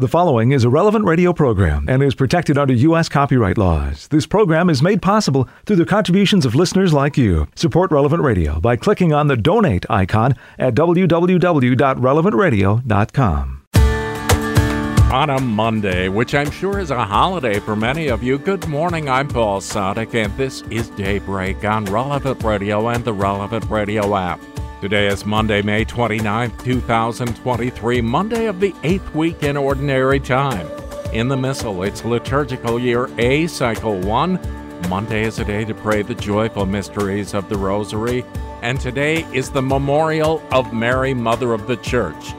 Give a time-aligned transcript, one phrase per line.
[0.00, 3.08] The following is a relevant radio program and is protected under U.S.
[3.08, 4.06] copyright laws.
[4.06, 7.48] This program is made possible through the contributions of listeners like you.
[7.56, 13.62] Support Relevant Radio by clicking on the donate icon at www.relevantradio.com.
[15.12, 19.08] On a Monday, which I'm sure is a holiday for many of you, good morning.
[19.08, 24.38] I'm Paul Sadek, and this is Daybreak on Relevant Radio and the Relevant Radio app.
[24.80, 30.68] Today is Monday, May 29, 2023, Monday of the eighth week in Ordinary Time.
[31.12, 34.38] In the Missal, it's liturgical year A, cycle 1.
[34.88, 38.24] Monday is a day to pray the joyful mysteries of the Rosary,
[38.62, 42.32] and today is the memorial of Mary, Mother of the Church.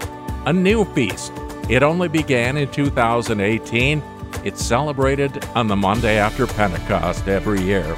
[0.45, 1.33] A new feast.
[1.67, 4.01] It only began in 2018.
[4.45, 7.97] It's celebrated on the Monday after Pentecost every year.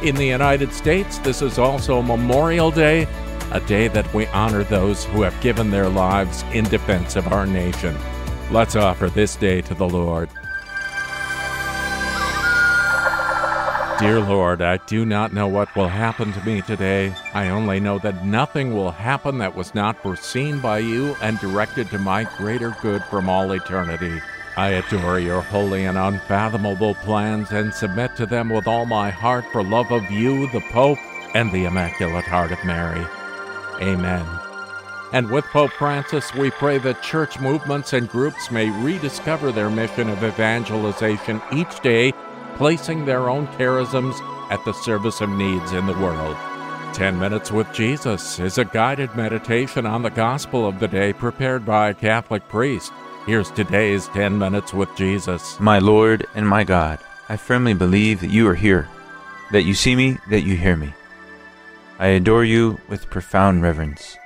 [0.00, 3.08] In the United States, this is also Memorial Day
[3.52, 7.46] a day that we honor those who have given their lives in defense of our
[7.46, 7.96] nation.
[8.50, 10.28] Let's offer this day to the Lord.
[14.00, 17.14] Dear Lord, I do not know what will happen to me today.
[17.34, 21.90] I only know that nothing will happen that was not foreseen by you and directed
[21.90, 24.18] to my greater good from all eternity.
[24.56, 29.44] I adore your holy and unfathomable plans and submit to them with all my heart
[29.52, 30.98] for love of you, the Pope,
[31.34, 33.06] and the Immaculate Heart of Mary.
[33.80, 34.26] Amen.
[35.12, 40.08] And with Pope Francis, we pray that church movements and groups may rediscover their mission
[40.08, 42.12] of evangelization each day,
[42.54, 44.14] placing their own charisms
[44.50, 46.36] at the service of needs in the world.
[46.94, 51.64] 10 Minutes with Jesus is a guided meditation on the gospel of the day prepared
[51.64, 52.92] by a Catholic priest.
[53.26, 55.58] Here's today's 10 Minutes with Jesus.
[55.58, 58.88] My Lord and my God, I firmly believe that you are here,
[59.52, 60.94] that you see me, that you hear me.
[62.00, 64.16] I adore you with profound reverence.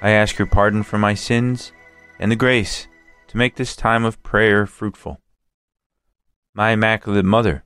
[0.00, 1.72] I ask your pardon for my sins
[2.20, 2.86] and the grace
[3.26, 5.20] to make this time of prayer fruitful.
[6.54, 7.64] My Immaculate Mother,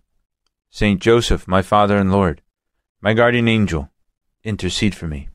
[0.71, 2.41] Saint Joseph, my Father and Lord,
[3.03, 3.91] my guardian angel,
[4.45, 5.29] intercede for me.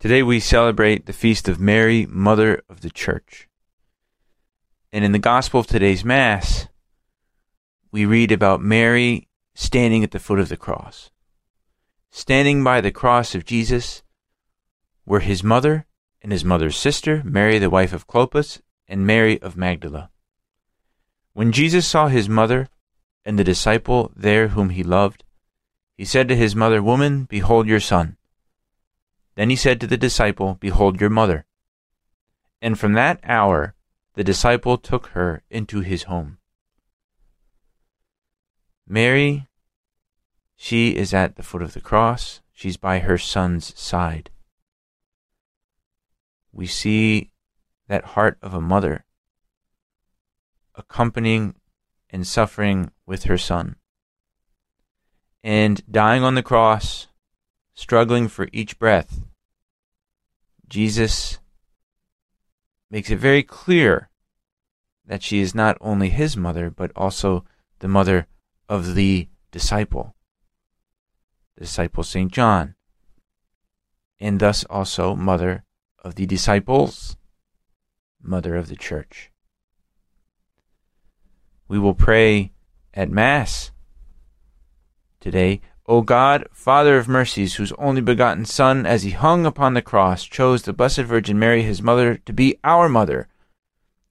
[0.00, 3.46] Today we celebrate the feast of Mary, Mother of the Church.
[4.90, 6.66] And in the Gospel of today's Mass,
[7.92, 11.10] we read about Mary standing at the foot of the cross.
[12.10, 14.02] Standing by the cross of Jesus
[15.04, 15.86] were his mother
[16.22, 20.10] and his mother's sister, Mary the wife of Clopas, and Mary of Magdala.
[21.32, 22.68] When Jesus saw his mother
[23.24, 25.24] and the disciple there whom he loved,
[25.96, 28.16] he said to his mother, Woman, behold your son.
[29.34, 31.44] Then he said to the disciple, Behold your mother.
[32.60, 33.74] And from that hour
[34.14, 36.38] the disciple took her into his home.
[38.88, 39.46] Mary
[40.56, 42.40] she is at the foot of the cross.
[42.52, 44.30] She's by her son's side.
[46.50, 47.30] We see
[47.86, 49.04] that heart of a mother
[50.74, 51.54] accompanying
[52.10, 53.76] and suffering with her son.
[55.44, 57.08] And dying on the cross,
[57.74, 59.20] struggling for each breath,
[60.66, 61.38] Jesus
[62.90, 64.08] makes it very clear
[65.04, 67.44] that she is not only his mother, but also
[67.78, 68.26] the mother
[68.68, 70.16] of the disciple
[71.56, 72.30] the disciple St.
[72.30, 72.74] John,
[74.20, 75.64] and thus also mother
[76.04, 77.16] of the disciples,
[78.22, 79.30] mother of the church.
[81.68, 82.52] We will pray
[82.94, 83.72] at Mass
[85.20, 85.60] today.
[85.88, 90.24] O God, Father of mercies, whose only begotten Son, as he hung upon the cross,
[90.24, 93.28] chose the Blessed Virgin Mary, his mother, to be our mother,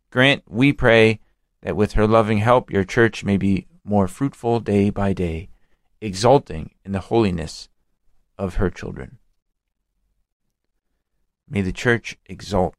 [0.09, 1.19] grant, we pray,
[1.63, 5.50] that with her loving help your church may be more fruitful day by day
[6.01, 7.69] exulting in the holiness
[8.38, 9.17] of her children.
[11.47, 12.75] May the church exult.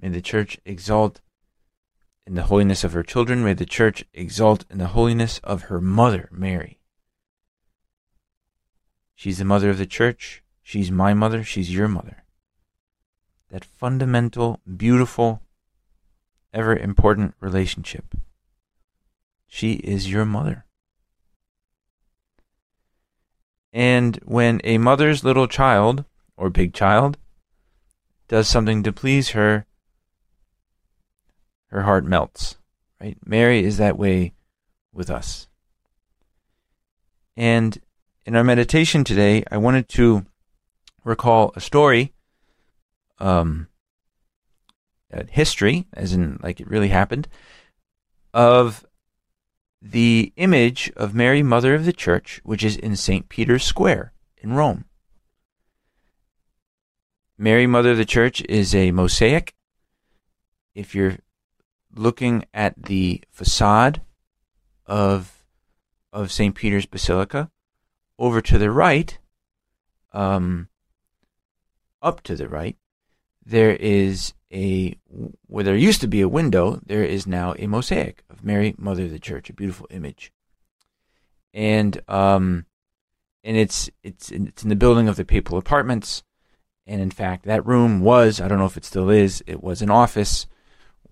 [0.00, 1.20] May the church exult
[2.26, 3.44] in the holiness of her children.
[3.44, 6.78] May the church exult in the holiness of her mother, Mary.
[9.14, 10.42] She's the mother of the church.
[10.62, 11.44] She's my mother.
[11.44, 12.24] She's your mother.
[13.50, 15.42] That fundamental, beautiful,
[16.52, 18.14] ever important relationship.
[19.46, 20.64] She is your mother.
[23.72, 26.04] And when a mother's little child,
[26.36, 27.16] or big child,
[28.28, 29.66] does something to please her,
[31.68, 32.56] her heart melts.
[33.00, 33.16] Right?
[33.24, 34.34] Mary is that way
[34.92, 35.48] with us.
[37.36, 37.80] And
[38.26, 40.26] in our meditation today, I wanted to
[41.04, 42.12] recall a story,
[43.18, 43.68] um,
[45.10, 47.26] a history, as in like it really happened,
[48.34, 48.84] of
[49.82, 53.28] the image of Mary, Mother of the Church, which is in St.
[53.28, 54.84] Peter's Square in Rome.
[57.36, 59.54] Mary, Mother of the Church, is a mosaic.
[60.74, 61.18] If you're
[61.94, 64.02] looking at the facade
[64.86, 65.42] of
[66.12, 66.54] of St.
[66.54, 67.50] Peter's Basilica.
[68.18, 69.18] Over to the right,
[70.12, 70.68] um,
[72.02, 72.76] up to the right,
[73.44, 74.96] there is a
[75.46, 79.04] where there used to be a window, there is now a mosaic of Mary, Mother
[79.04, 80.32] of the Church, a beautiful image.
[81.54, 82.66] And um,
[83.44, 86.22] and it's it's it's in the building of the papal apartments.
[86.86, 89.42] And in fact, that room was I don't know if it still is.
[89.46, 90.46] It was an office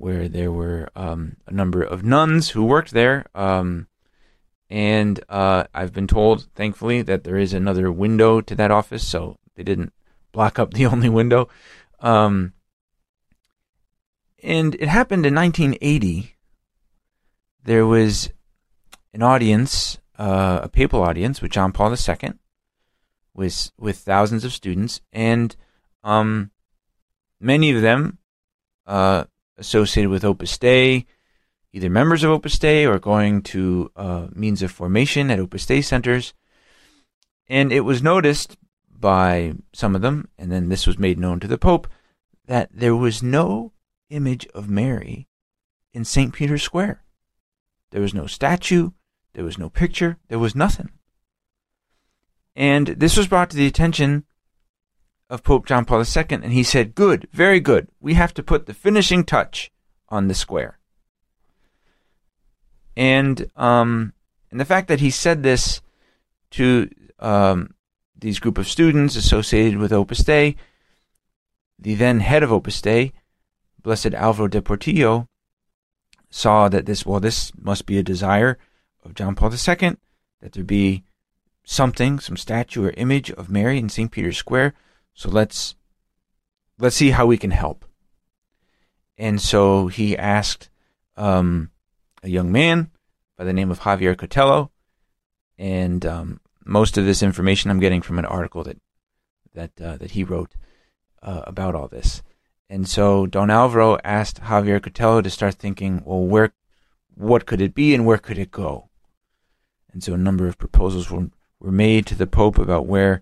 [0.01, 3.27] where there were um, a number of nuns who worked there.
[3.35, 3.87] Um,
[4.71, 9.37] and uh, I've been told, thankfully, that there is another window to that office, so
[9.57, 9.93] they didn't
[10.33, 11.49] block up the only window.
[12.01, 12.55] Um,
[14.43, 16.35] and it happened in 1980.
[17.63, 18.31] There was
[19.13, 22.33] an audience, uh, a papal audience with John Paul II,
[23.35, 25.55] with with thousands of students, and
[26.03, 26.51] um,
[27.39, 28.19] many of them
[28.87, 29.25] uh,
[29.59, 31.07] associated with Opus Dei,
[31.73, 35.83] either members of Opus Dei or going to uh, means of formation at Opus Dei
[35.83, 36.35] centers.
[37.49, 38.57] And it was noticed
[39.01, 41.89] by some of them, and then this was made known to the Pope,
[42.47, 43.73] that there was no
[44.11, 45.29] image of Mary
[45.93, 46.33] in St.
[46.33, 47.03] Peter's Square.
[47.91, 48.91] There was no statue,
[49.33, 50.91] there was no picture, there was nothing.
[52.55, 54.25] And this was brought to the attention
[55.29, 57.89] of Pope John Paul II, and he said, Good, very good.
[58.01, 59.71] We have to put the finishing touch
[60.09, 60.79] on the square.
[62.97, 64.13] And um,
[64.51, 65.81] and the fact that he said this
[66.53, 67.75] to um,
[68.21, 70.57] these group of students associated with Opus Dei,
[71.79, 73.13] the then head of Opus Dei,
[73.83, 75.27] Blessed Alvaro del Portillo,
[76.31, 78.59] saw that this well this must be a desire
[79.05, 79.97] of John Paul II
[80.41, 81.03] that there be
[81.65, 84.11] something, some statue or image of Mary in St.
[84.11, 84.75] Peter's Square.
[85.15, 85.75] So let's
[86.79, 87.85] let's see how we can help.
[89.19, 90.71] And so he asked
[91.17, 91.71] um,
[92.23, 92.91] a young man
[93.37, 94.71] by the name of Javier Cotelo,
[95.59, 98.79] and um, most of this information I'm getting from an article that
[99.55, 100.55] that uh, that he wrote
[101.23, 102.23] uh, about all this.
[102.69, 106.53] And so Don Alvaro asked Javier Cotelo to start thinking, well, where,
[107.15, 108.91] what could it be, and where could it go?
[109.93, 113.21] And so a number of proposals were were made to the Pope about where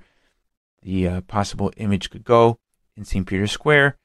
[0.83, 2.59] the uh, possible image could go
[2.97, 3.27] in St.
[3.27, 3.97] Peter's Square.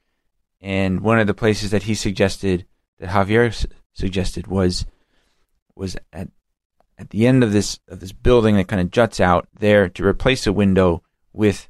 [0.60, 2.66] And one of the places that he suggested,
[2.98, 4.86] that Javier suggested, was
[5.76, 6.28] was at
[6.98, 10.06] at the end of this of this building that kind of juts out there to
[10.06, 11.02] replace a window
[11.32, 11.68] with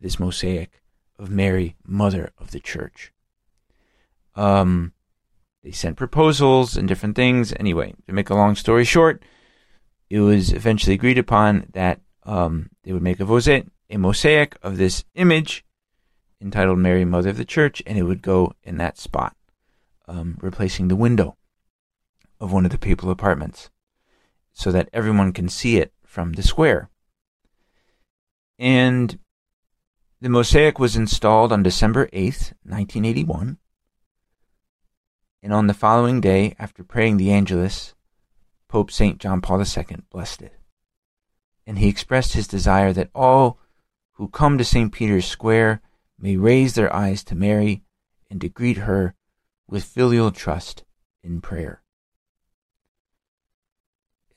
[0.00, 0.82] this mosaic
[1.18, 3.12] of Mary, Mother of the Church.
[4.34, 4.92] Um,
[5.62, 7.52] they sent proposals and different things.
[7.60, 9.22] Anyway, to make a long story short,
[10.08, 14.78] it was eventually agreed upon that um, they would make a, mosaic, a mosaic of
[14.78, 15.64] this image
[16.40, 19.36] entitled Mary, Mother of the Church, and it would go in that spot,
[20.08, 21.36] um, replacing the window
[22.40, 23.68] of one of the papal apartments
[24.52, 26.90] so that everyone can see it from the square.
[28.58, 29.18] And
[30.20, 33.58] the mosaic was installed on December 8th, 1981.
[35.42, 37.94] And on the following day, after praying the Angelus,
[38.68, 39.18] Pope St.
[39.18, 40.52] John Paul II blessed it.
[41.66, 43.58] And he expressed his desire that all
[44.12, 44.92] who come to St.
[44.92, 45.80] Peter's Square
[46.18, 47.82] may raise their eyes to Mary
[48.28, 49.14] and to greet her
[49.66, 50.84] with filial trust
[51.22, 51.82] in prayer.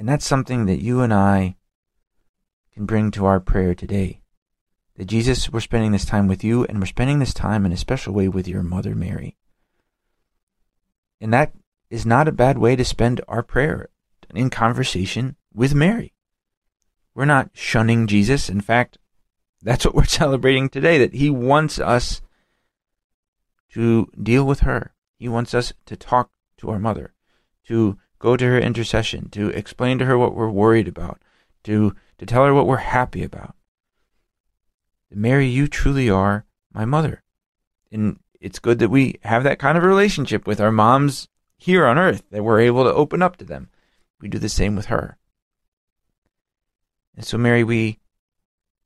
[0.04, 1.56] And that's something that you and I
[2.74, 4.20] can bring to our prayer today.
[4.98, 7.78] That Jesus, we're spending this time with you, and we're spending this time in a
[7.78, 9.38] special way with your mother, Mary.
[11.22, 11.54] And that
[11.90, 13.92] is not a bad way to spend our prayer
[14.36, 16.12] in conversation with Mary.
[17.16, 18.50] We're not shunning Jesus.
[18.50, 18.98] In fact,
[19.62, 22.22] that's what we're celebrating today, that he wants us
[23.72, 24.94] to deal with her.
[25.18, 27.14] He wants us to talk to our mother,
[27.68, 31.22] to go to her intercession, to explain to her what we're worried about,
[31.62, 33.54] to, to tell her what we're happy about.
[35.12, 37.22] Mary, you truly are my mother.
[37.92, 41.28] And it's good that we have that kind of relationship with our moms
[41.58, 43.68] here on earth, that we're able to open up to them.
[44.22, 45.18] We do the same with her.
[47.18, 48.00] And so, Mary, we,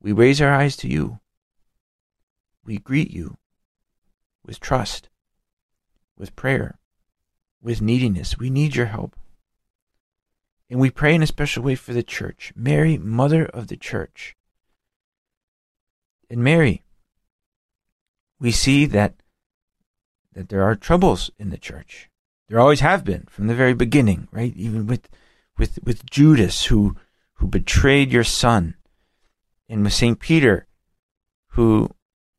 [0.02, 1.20] we raise our eyes to you.
[2.64, 3.36] We greet you
[4.44, 5.08] with trust,
[6.18, 6.80] with prayer,
[7.62, 8.36] with neediness.
[8.36, 9.14] We need your help.
[10.70, 12.52] And we pray in a special way for the church.
[12.54, 14.36] Mary, Mother of the Church.
[16.28, 16.82] And Mary,
[18.38, 19.14] we see that
[20.34, 22.10] that there are troubles in the church.
[22.48, 24.54] There always have been from the very beginning, right?
[24.56, 25.08] Even with
[25.56, 26.96] with with Judas who
[27.34, 28.74] who betrayed your son,
[29.68, 30.66] and with Saint Peter,
[31.52, 31.90] who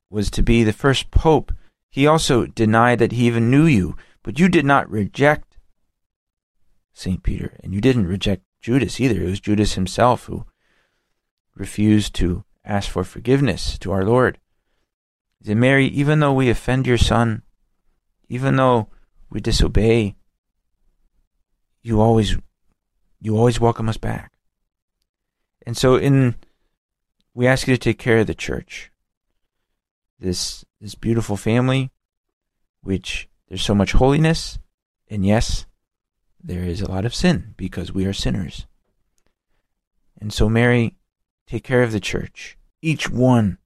[0.09, 1.51] was to be the first pope.
[1.89, 3.95] He also denied that he even knew you.
[4.21, 5.48] But you did not reject
[6.99, 7.23] St.
[7.23, 9.21] Peter, and you didn't reject Judas either.
[9.21, 10.45] It was Judas himself who
[11.55, 14.37] refused to ask for forgiveness to our Lord.
[15.39, 17.43] He said, Mary, even though we offend your son,
[18.27, 18.89] even though
[19.29, 20.17] we disobey,
[21.81, 22.37] you always
[23.21, 24.33] you always welcome us back.
[25.65, 26.35] And so in
[27.33, 28.91] we ask you to take care of the church.
[30.19, 31.91] This this beautiful family,
[32.81, 34.59] which there's so much holiness,
[35.07, 35.65] and yes,
[36.43, 38.65] there is a lot of sin because we are sinners.
[40.19, 40.95] And so, Mary,
[41.47, 43.57] take care of the church, each one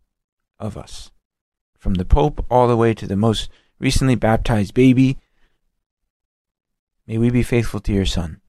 [0.60, 1.12] of us,
[1.78, 3.50] from the Pope all the way to the most
[3.80, 5.18] recently baptized baby.
[7.06, 8.42] May we be faithful to your Son.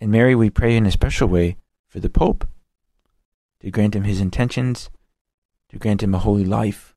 [0.00, 2.46] And Mary, we pray in a special way for the Pope
[3.60, 4.90] to grant him his intentions,
[5.70, 6.94] to grant him a holy life,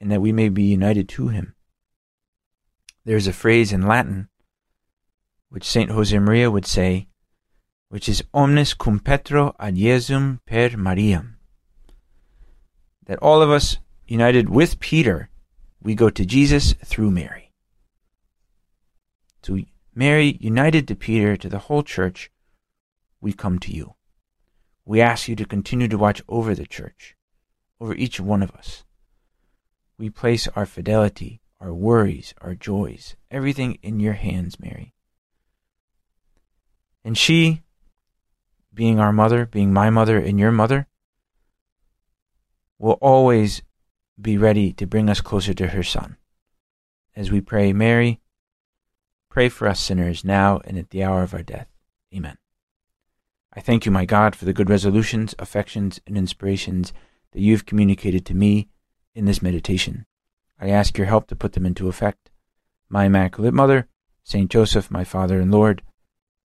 [0.00, 1.54] and that we may be united to him.
[3.04, 4.28] There's a phrase in Latin
[5.52, 5.90] which St.
[5.90, 7.08] Josemaria would say,
[7.90, 11.36] which is omnes cum petro ad Jesum per Mariam.
[13.04, 15.28] That all of us, united with Peter,
[15.82, 17.50] we go to Jesus through Mary.
[19.42, 19.58] So,
[19.94, 22.30] Mary, united to Peter, to the whole church,
[23.20, 23.92] we come to you.
[24.86, 27.14] We ask you to continue to watch over the church,
[27.78, 28.84] over each one of us.
[29.98, 34.94] We place our fidelity, our worries, our joys, everything in your hands, Mary.
[37.04, 37.62] And she,
[38.72, 40.86] being our mother, being my mother and your mother,
[42.78, 43.62] will always
[44.20, 46.16] be ready to bring us closer to her Son.
[47.14, 48.20] As we pray, Mary,
[49.28, 51.68] pray for us sinners now and at the hour of our death.
[52.14, 52.38] Amen.
[53.52, 56.92] I thank you, my God, for the good resolutions, affections, and inspirations
[57.32, 58.68] that you have communicated to me
[59.14, 60.06] in this meditation.
[60.58, 62.30] I ask your help to put them into effect.
[62.88, 63.88] My Immaculate Mother,
[64.24, 65.82] Saint Joseph, my Father and Lord,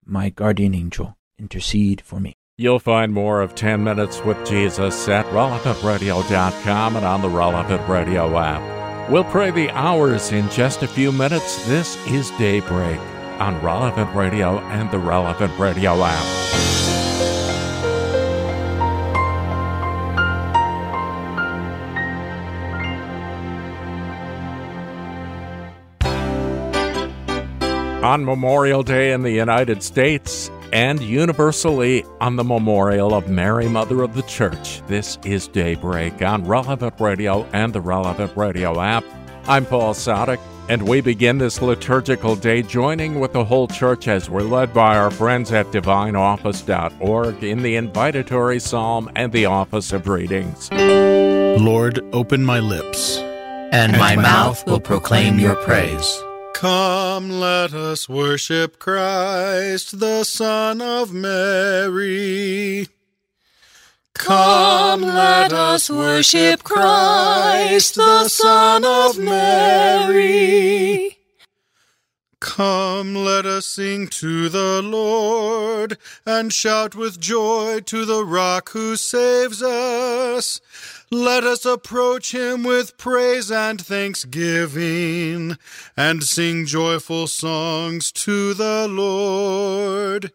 [0.07, 2.33] my guardian angel, intercede for me.
[2.57, 8.37] You'll find more of 10 Minutes with Jesus at relevantradio.com and on the Relevant Radio
[8.37, 9.11] app.
[9.11, 11.67] We'll pray the hours in just a few minutes.
[11.67, 12.99] This is Daybreak
[13.39, 16.96] on Relevant Radio and the Relevant Radio app.
[28.07, 34.01] On Memorial Day in the United States and universally on the memorial of Mary, Mother
[34.01, 34.81] of the Church.
[34.87, 39.03] This is Daybreak on Relevant Radio and the Relevant Radio app.
[39.45, 44.29] I'm Paul Sadek, and we begin this liturgical day joining with the whole church as
[44.29, 50.07] we're led by our friends at divineoffice.org in the invitatory psalm and the office of
[50.07, 50.71] readings.
[50.71, 56.23] Lord, open my lips, and my mouth will proclaim your praise.
[56.59, 62.87] Come, let us worship Christ, the Son of Mary.
[64.15, 71.19] Come, let us worship Christ, the Son of Mary.
[72.39, 78.95] Come, let us sing to the Lord, and shout with joy to the rock who
[78.95, 80.59] saves us.
[81.09, 85.57] Let us approach him with praise and thanksgiving,
[85.95, 90.33] and sing joyful songs to the Lord.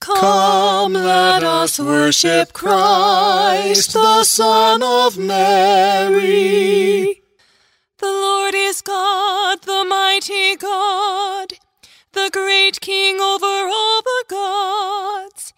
[0.00, 6.18] Come, let us worship Christ, the Son of Mary.
[7.98, 11.52] The Lord is God, the mighty God,
[12.12, 15.52] the great King over all the gods.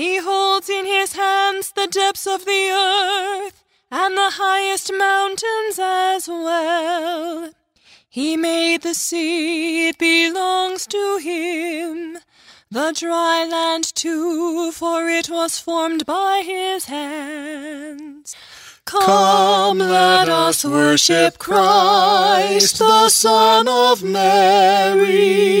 [0.00, 6.26] He holds in his hands the depths of the earth and the highest mountains as
[6.26, 7.52] well.
[8.08, 12.16] He made the sea, it belongs to him.
[12.70, 18.34] The dry land too, for it was formed by his hands.
[18.86, 25.60] Come, let us worship Christ, the Son of Mary.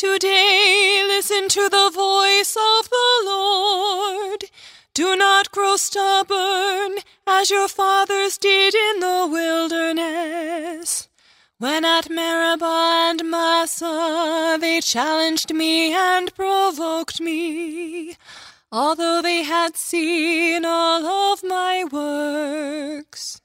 [0.00, 4.44] Today listen to the voice of the Lord.
[4.94, 11.06] Do not grow stubborn as your fathers did in the wilderness.
[11.58, 18.16] When at Meribah and Massah they challenged me and provoked me,
[18.72, 23.42] although they had seen all of my works.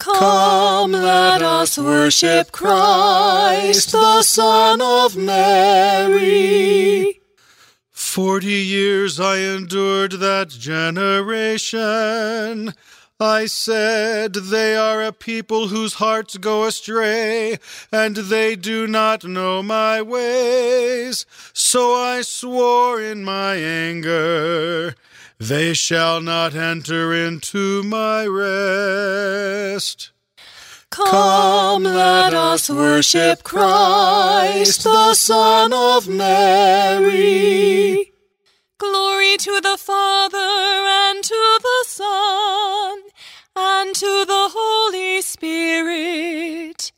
[0.00, 7.20] Come, let us worship Christ, the Son of Mary.
[7.90, 12.72] Forty years I endured that generation.
[13.20, 17.58] I said, They are a people whose hearts go astray,
[17.92, 21.26] and they do not know my ways.
[21.52, 24.94] So I swore in my anger,
[25.40, 30.10] They shall not enter into my rest.
[30.90, 36.92] Come, let us worship Christ, the Son of Mary.
[38.76, 42.98] Glory to the Father, and to the Son,
[43.56, 46.92] and to the Holy Spirit.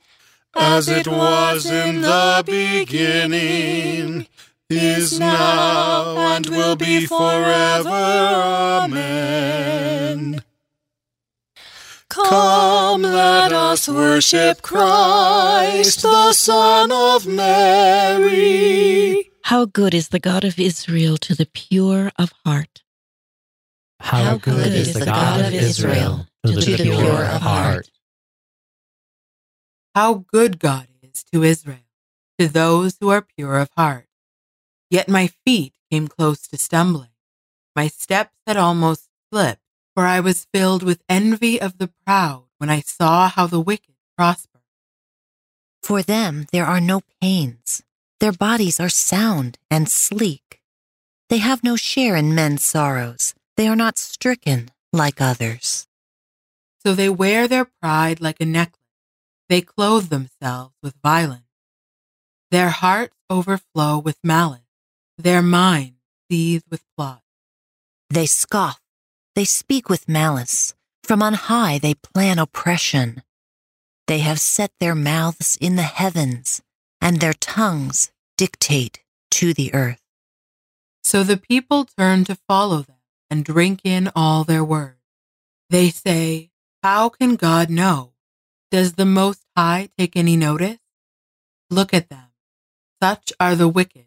[0.56, 4.26] As it was in the beginning,
[4.72, 7.88] is now, and will be forever.
[7.88, 9.32] Amen.
[12.08, 19.30] Come, let us worship Christ, the Son of Mary.
[19.44, 22.82] How good is the God of Israel to the pure of heart.
[24.00, 27.90] How good is the God of Israel to the pure of heart.
[29.94, 31.78] How good God is to Israel,
[32.38, 34.06] to those who are pure of heart.
[34.92, 37.14] Yet my feet came close to stumbling.
[37.74, 39.62] My steps had almost slipped,
[39.94, 43.94] for I was filled with envy of the proud when I saw how the wicked
[44.18, 44.60] prosper.
[45.82, 47.82] For them there are no pains.
[48.20, 50.60] Their bodies are sound and sleek.
[51.30, 53.34] They have no share in men's sorrows.
[53.56, 55.88] They are not stricken like others.
[56.84, 58.78] So they wear their pride like a necklace.
[59.48, 61.44] They clothe themselves with violence.
[62.50, 64.61] Their hearts overflow with malice.
[65.22, 67.22] Their minds seethe with plot.
[68.10, 68.80] They scoff.
[69.36, 70.74] They speak with malice.
[71.04, 73.22] From on high they plan oppression.
[74.08, 76.60] They have set their mouths in the heavens,
[77.00, 80.02] and their tongues dictate to the earth.
[81.04, 82.96] So the people turn to follow them
[83.30, 85.04] and drink in all their words.
[85.70, 86.50] They say,
[86.82, 88.14] How can God know?
[88.72, 90.78] Does the Most High take any notice?
[91.70, 92.32] Look at them.
[93.00, 94.06] Such are the wicked,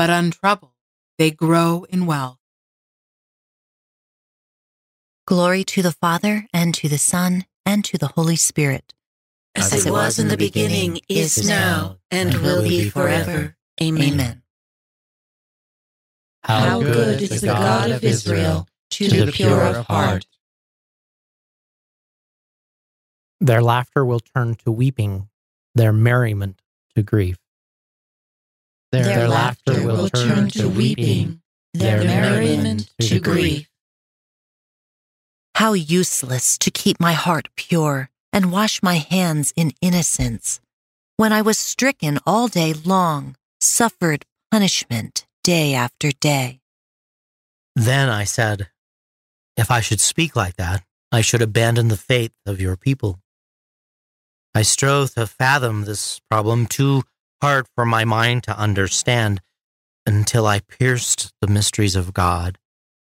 [0.00, 0.72] but untroubled,
[1.18, 2.38] they grow in wealth.
[5.26, 8.94] Glory to the Father, and to the Son, and to the Holy Spirit.
[9.54, 13.58] As, As it was in the beginning, is now, and will be forever.
[13.82, 14.12] Amen.
[14.14, 14.42] Amen.
[16.44, 20.26] How good is the God of Israel to the pure of heart.
[23.38, 25.28] Their laughter will turn to weeping,
[25.74, 26.62] their merriment
[26.96, 27.36] to grief.
[28.92, 31.42] Their, their laughter will turn to weeping,
[31.74, 33.68] their merriment to grief.
[35.54, 40.60] How useless to keep my heart pure and wash my hands in innocence,
[41.16, 46.60] when I was stricken all day long, suffered punishment day after day.
[47.76, 48.68] Then I said,
[49.56, 53.20] If I should speak like that, I should abandon the faith of your people.
[54.54, 57.02] I strove to fathom this problem too
[57.42, 59.40] hard for my mind to understand
[60.06, 62.58] until I pierced the mysteries of God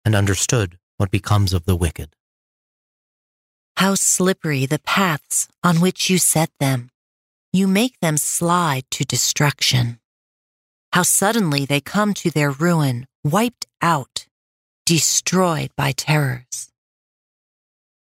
[0.04, 2.16] and understood what becomes of the wicked.
[3.78, 6.90] How slippery the paths on which you set them.
[7.52, 10.00] You make them slide to destruction.
[10.94, 14.28] How suddenly they come to their ruin, wiped out,
[14.86, 16.72] destroyed by terrors.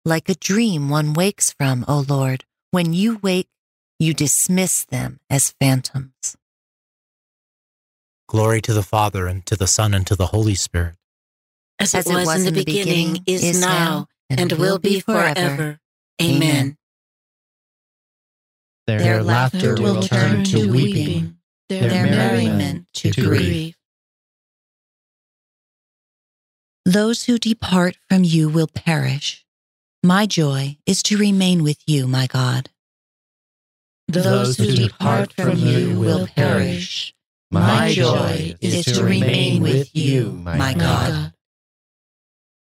[0.05, 3.49] Like a dream one wakes from, O Lord, when you wake,
[4.03, 6.37] you dismiss them as phantoms.
[8.29, 10.97] Glory to the Father, and to the Son, and to the Holy Spirit.
[11.79, 14.79] As, As it, was, was in the beginning, beginning is, is now, and, and will
[14.79, 15.79] be forever.
[16.21, 16.77] Amen.
[18.87, 21.37] Their, their laughter will turn to weeping,
[21.69, 23.77] their, their merriment to grief.
[26.85, 29.47] Those who depart from you will perish.
[30.03, 32.71] My joy is to remain with you, my God.
[34.13, 37.15] Those who depart from you will perish.
[37.51, 41.33] My joy is to remain with you, my God.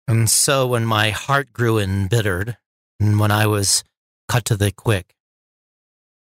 [0.07, 2.57] And so when my heart grew embittered,
[2.99, 3.83] and when I was
[4.29, 5.15] cut to the quick,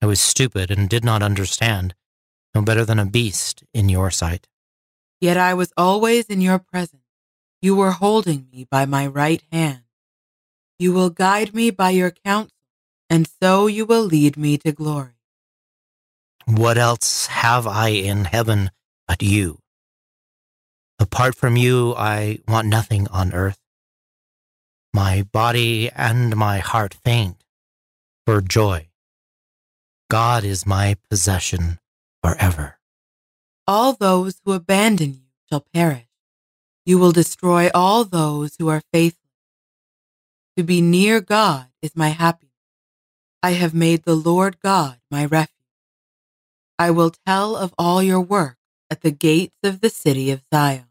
[0.01, 1.95] I was stupid and did not understand,
[2.55, 4.49] no better than a beast in your sight.
[5.21, 7.03] Yet I was always in your presence.
[7.61, 9.83] You were holding me by my right hand.
[10.79, 12.52] You will guide me by your counsel,
[13.13, 15.19] and so you will lead me to glory.
[16.47, 18.71] What else have I in heaven
[19.07, 19.59] but you?
[20.99, 23.61] Apart from you, I want nothing on earth.
[24.95, 27.45] My body and my heart faint
[28.25, 28.89] for joy.
[30.09, 31.81] God is my possession
[32.23, 32.79] forever.
[33.67, 36.09] All those who abandon you shall perish.
[36.87, 39.29] You will destroy all those who are faithful.
[40.57, 42.52] To be near God is my happiness.
[43.43, 45.51] I have made the Lord God my refuge.
[46.79, 48.57] I will tell of all your work
[48.91, 50.87] at the gates of the city of Zion.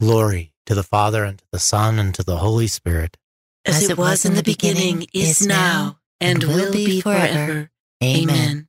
[0.00, 3.16] Glory to the Father, and to the Son, and to the Holy Spirit.
[3.64, 7.70] As it was in the beginning, is now, and will be forever.
[8.02, 8.68] Amen.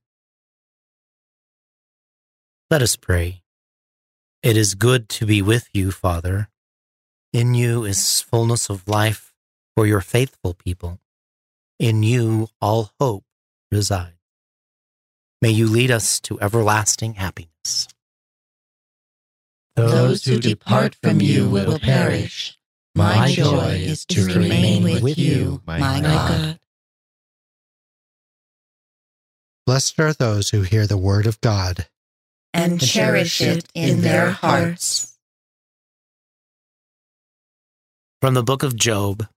[2.70, 3.42] Let us pray.
[4.42, 6.50] It is good to be with you, Father.
[7.34, 9.34] In you is fullness of life
[9.76, 11.00] for your faithful people.
[11.80, 13.24] In you all hope
[13.72, 14.18] resides.
[15.42, 17.88] May you lead us to everlasting happiness.
[19.78, 22.58] Those who depart from you will perish.
[22.96, 26.60] My joy is to remain with you, my God.
[29.66, 31.88] Blessed are those who hear the word of God
[32.54, 35.18] and cherish it in their hearts.
[38.22, 39.28] From the book of Job.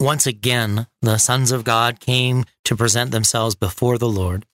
[0.00, 4.46] Once again, the sons of God came to present themselves before the Lord,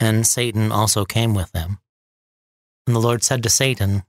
[0.00, 1.80] and Satan also came with them.
[2.86, 4.04] And the Lord said to Satan,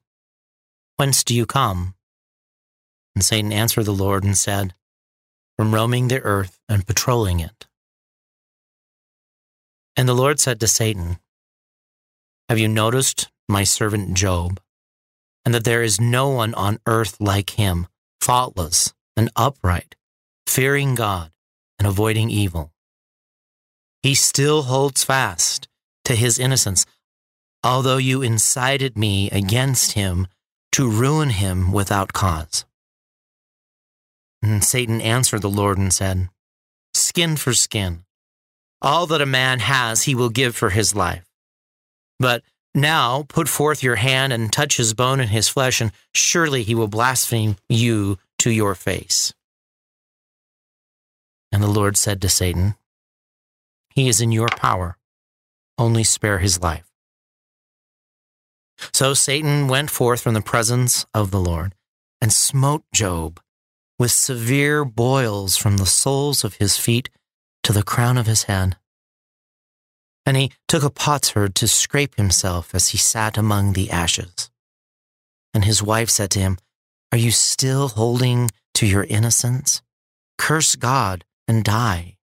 [0.96, 1.96] Whence do you come?
[3.16, 4.76] And Satan answered the Lord and said,
[5.58, 7.68] From roaming the earth and patrolling it.
[9.98, 11.18] And the Lord said to Satan,
[12.48, 14.62] Have you noticed my servant Job,
[15.44, 17.88] and that there is no one on earth like him,
[18.22, 19.96] faultless and upright,
[20.48, 21.32] fearing God
[21.78, 22.72] and avoiding evil?
[24.02, 25.68] He still holds fast
[26.06, 26.86] to his innocence,
[27.64, 30.28] although you incited me against him
[30.72, 32.66] to ruin him without cause.
[34.42, 36.30] And Satan answered the Lord and said,
[36.94, 38.04] Skin for skin.
[38.82, 41.26] All that a man has, he will give for his life.
[42.20, 46.64] But now put forth your hand and touch his bone and his flesh, and surely
[46.64, 49.34] he will blaspheme you to your face.
[51.52, 52.76] And the Lord said to Satan,
[53.94, 54.98] He is in your power.
[55.78, 56.90] Only spare his life.
[58.94, 61.74] So Satan went forth from the presence of the Lord
[62.22, 63.40] and smote Job
[64.00, 67.10] with severe boils from the soles of his feet
[67.64, 68.78] to the crown of his head.
[70.26, 74.52] And he took a potsherd to scrape himself as he sat among the ashes.
[75.54, 76.58] And his wife said to him,
[77.12, 79.82] Are you still holding to your innocence?
[80.38, 82.18] Curse God and die.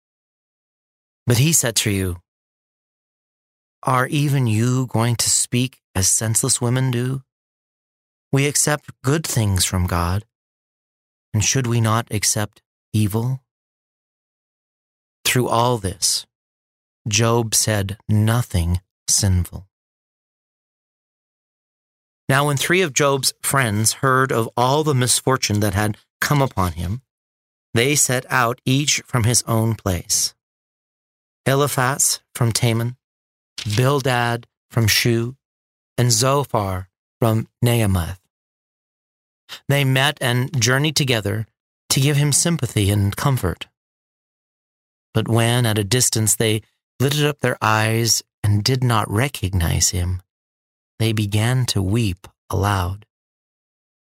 [1.25, 2.17] But he said to you,
[3.83, 7.23] Are even you going to speak as senseless women do?
[8.31, 10.25] We accept good things from God,
[11.33, 13.43] and should we not accept evil?
[15.23, 16.25] Through all this,
[17.07, 19.67] Job said nothing sinful.
[22.29, 26.73] Now, when three of Job's friends heard of all the misfortune that had come upon
[26.73, 27.01] him,
[27.73, 30.33] they set out each from his own place.
[31.45, 32.95] Eliphaz from Teman,
[33.75, 35.36] Bildad from Shuh,
[35.97, 38.19] and Zophar from Naamath.
[39.67, 41.47] They met and journeyed together
[41.89, 43.67] to give him sympathy and comfort.
[45.13, 46.62] But when at a distance they
[46.99, 50.21] lifted up their eyes and did not recognize him,
[50.99, 53.05] they began to weep aloud.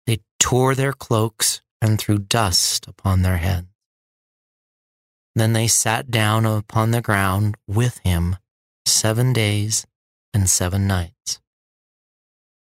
[0.06, 3.66] They tore their cloaks and threw dust upon their heads.
[5.34, 8.36] Then they sat down upon the ground with him
[8.86, 9.86] seven days
[10.32, 11.40] and seven nights.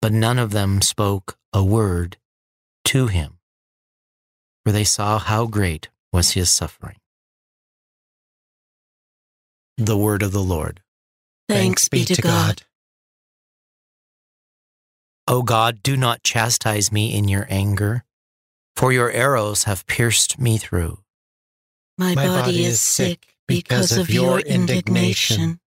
[0.02, 2.18] But none of them spoke a word
[2.86, 3.38] to him,
[4.64, 6.98] for they saw how great was his suffering.
[9.78, 10.82] The word of the Lord.
[11.48, 12.64] Thanks be to God.
[15.26, 18.04] O God, do not chastise me in your anger,
[18.76, 20.98] for your arrows have pierced me through.
[21.98, 25.60] My, My body is sick because of your indignation.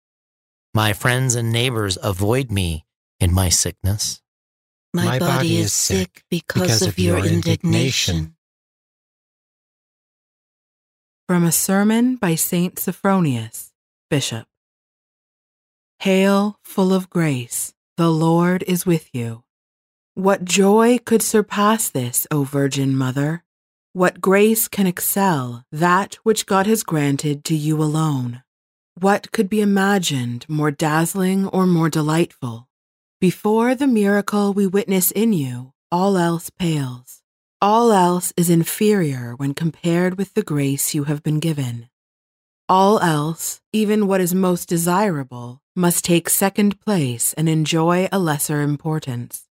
[0.74, 2.84] My friends and neighbors avoid me
[3.20, 4.20] in my sickness.
[4.92, 8.34] My body is sick because of your indignation.
[11.28, 13.72] From a sermon by Saint Sophronius,
[14.10, 14.46] Bishop.
[16.00, 19.42] Hail, full of grace, the Lord is with you.
[20.16, 23.44] What joy could surpass this, O Virgin Mother?
[23.92, 28.42] What grace can excel that which God has granted to you alone?
[28.98, 32.66] What could be imagined more dazzling or more delightful?
[33.20, 37.20] Before the miracle we witness in you, all else pales.
[37.60, 41.90] All else is inferior when compared with the grace you have been given.
[42.70, 48.62] All else, even what is most desirable, must take second place and enjoy a lesser
[48.62, 49.45] importance.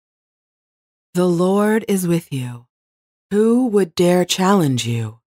[1.15, 2.67] The Lord is with you.
[3.31, 5.21] Who would dare challenge you?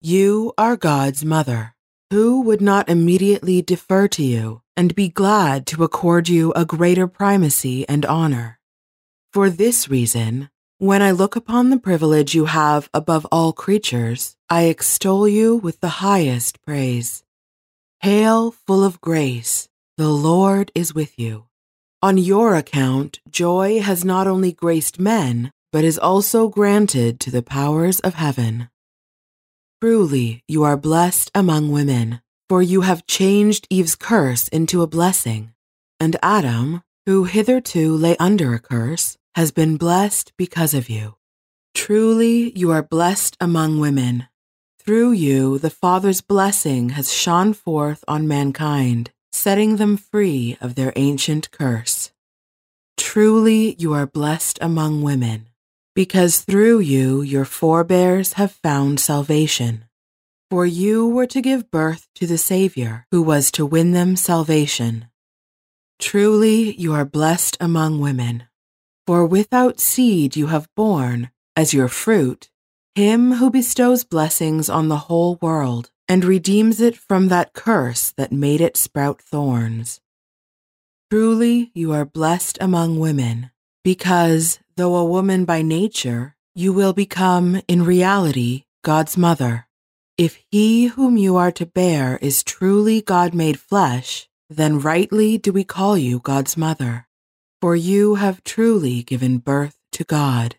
[0.00, 1.74] You are God's mother.
[2.08, 7.06] Who would not immediately defer to you and be glad to accord you a greater
[7.06, 8.58] primacy and honor?
[9.30, 14.62] For this reason, when I look upon the privilege you have above all creatures, I
[14.62, 17.22] extol you with the highest praise.
[18.00, 21.47] Hail, full of grace, the Lord is with you.
[22.00, 27.42] On your account, joy has not only graced men, but is also granted to the
[27.42, 28.70] powers of heaven.
[29.80, 35.54] Truly, you are blessed among women, for you have changed Eve's curse into a blessing,
[35.98, 41.16] and Adam, who hitherto lay under a curse, has been blessed because of you.
[41.74, 44.28] Truly, you are blessed among women.
[44.78, 50.92] Through you, the Father's blessing has shone forth on mankind, setting them free of their
[50.96, 52.12] ancient curse.
[52.96, 55.48] Truly, you are blessed among women
[55.98, 59.82] because through you your forebears have found salvation.
[60.48, 65.08] For you were to give birth to the Savior, who was to win them salvation.
[65.98, 68.44] Truly you are blessed among women,
[69.08, 72.48] for without seed you have borne, as your fruit,
[72.98, 78.32] him who bestows blessings on the whole world and redeems it from that curse that
[78.32, 80.00] made it sprout thorns.
[81.10, 83.50] Truly you are blessed among women,
[83.82, 89.66] because Though a woman by nature, you will become, in reality, God's mother.
[90.16, 95.52] If he whom you are to bear is truly God made flesh, then rightly do
[95.52, 97.08] we call you God's mother,
[97.60, 100.54] for you have truly given birth to God.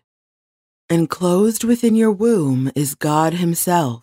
[0.92, 4.02] Enclosed within your womb is God Himself.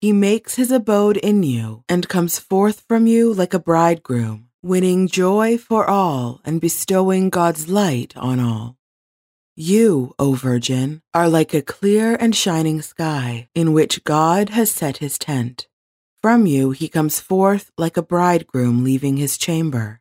[0.00, 5.08] He makes His abode in you and comes forth from you like a bridegroom, winning
[5.08, 8.78] joy for all and bestowing God's light on all.
[9.56, 15.04] You, O Virgin, are like a clear and shining sky in which God has set
[15.04, 15.68] his tent.
[16.22, 20.00] From you he comes forth like a bridegroom leaving his chamber.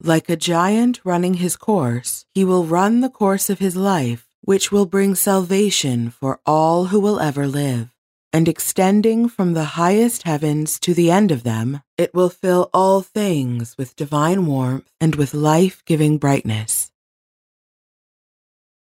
[0.00, 4.70] Like a giant running his course, he will run the course of his life, which
[4.70, 7.88] will bring salvation for all who will ever live.
[8.32, 13.00] And extending from the highest heavens to the end of them, it will fill all
[13.00, 16.90] things with divine warmth and with life giving brightness.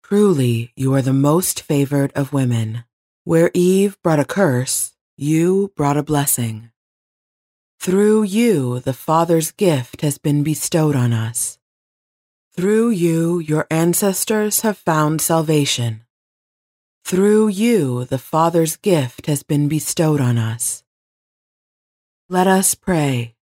[0.02, 2.84] Truly, you are the most favored of women.
[3.24, 6.70] Where Eve brought a curse, you brought a blessing.
[7.78, 11.58] Through you, the Father's gift has been bestowed on us.
[12.56, 16.04] Through you, your ancestors have found salvation.
[17.04, 20.82] Through you, the Father's gift has been bestowed on us.
[22.30, 23.34] Let us pray.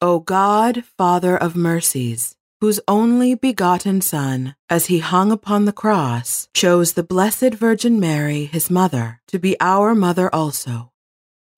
[0.00, 6.48] O God, Father of mercies, whose only begotten Son, as he hung upon the cross,
[6.54, 10.92] chose the Blessed Virgin Mary, his mother, to be our mother also.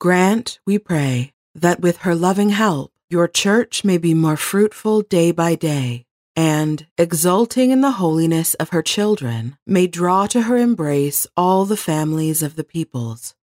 [0.00, 5.30] Grant, we pray, that with her loving help, your church may be more fruitful day
[5.30, 11.26] by day, and, exulting in the holiness of her children, may draw to her embrace
[11.36, 13.34] all the families of the peoples.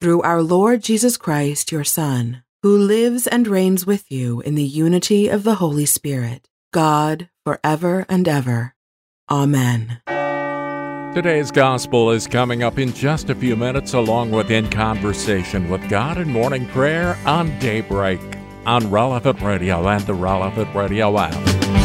[0.00, 4.62] Through our Lord Jesus Christ, your Son, who lives and reigns with you in the
[4.62, 8.74] unity of the Holy Spirit, God, forever and ever.
[9.30, 10.00] Amen.
[11.14, 15.88] Today's gospel is coming up in just a few minutes, along with In Conversation with
[15.90, 18.20] God and Morning Prayer on Daybreak
[18.64, 21.79] on Relevant Radio and the Relevant Radio app.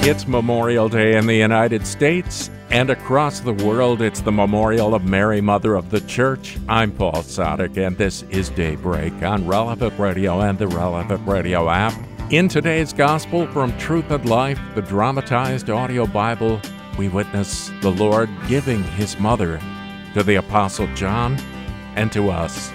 [0.00, 4.00] It's Memorial Day in the United States and across the world.
[4.00, 6.56] It's the memorial of Mary, Mother of the Church.
[6.66, 11.92] I'm Paul Sadek, and this is Daybreak on Relevant Radio and the Relevant Radio app.
[12.30, 16.58] In today's Gospel from Truth and Life, the dramatized audio Bible,
[16.96, 19.60] we witness the Lord giving His mother
[20.14, 21.36] to the Apostle John
[21.96, 22.72] and to us.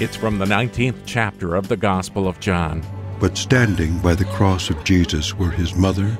[0.00, 2.84] It's from the 19th chapter of the Gospel of John.
[3.18, 6.16] But standing by the cross of Jesus were His mother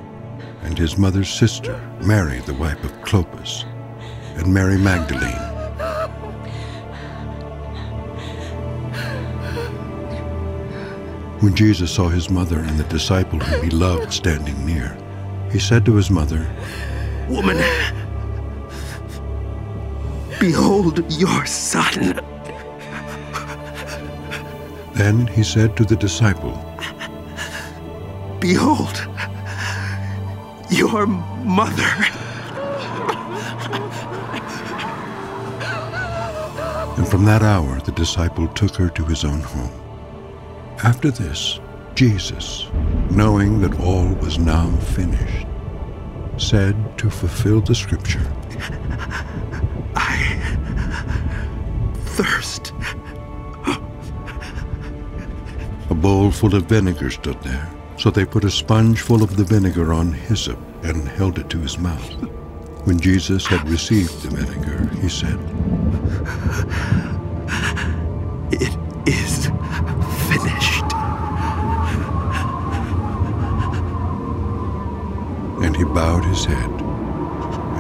[0.69, 3.65] and his mother's sister, Mary, the wife of Clopas,
[4.37, 5.33] and Mary Magdalene.
[11.41, 14.95] When Jesus saw his mother and the disciple whom he loved standing near,
[15.51, 16.47] he said to his mother,
[17.31, 17.57] Woman,
[20.39, 22.21] behold your son.
[24.93, 26.63] Then he said to the disciple,
[28.39, 29.09] Behold,
[30.71, 31.83] your mother.
[36.97, 39.71] And from that hour the disciple took her to his own home.
[40.83, 41.61] After this,
[41.95, 42.69] Jesus,
[43.11, 45.47] knowing that all was now finished,
[46.37, 48.27] said to fulfill the scripture,
[49.97, 50.41] I
[52.17, 52.73] thirst.
[55.91, 57.69] A bowl full of vinegar stood there.
[57.99, 61.59] So they put a sponge full of the vinegar on hyssop and held it to
[61.59, 62.15] his mouth.
[62.85, 65.37] When Jesus had received the vinegar, he said,
[68.53, 68.73] It
[69.05, 69.47] is
[70.29, 70.85] finished.
[75.61, 76.71] And he bowed his head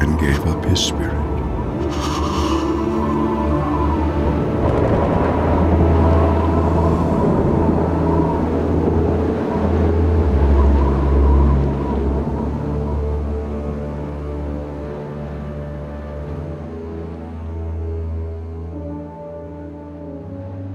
[0.02, 1.27] and gave up his spirit.